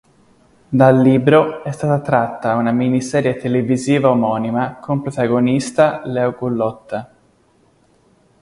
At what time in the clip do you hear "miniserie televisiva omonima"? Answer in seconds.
2.71-4.77